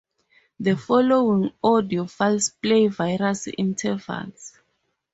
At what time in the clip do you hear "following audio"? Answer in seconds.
0.77-2.07